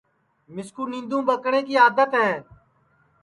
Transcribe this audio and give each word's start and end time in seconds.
مِسکُو 0.53 0.83
نینٚدُؔوم 0.91 1.23
ٻکٹؔیں 1.27 1.65
کی 1.67 1.73
آدت 1.87 2.09
ہے 2.21 2.31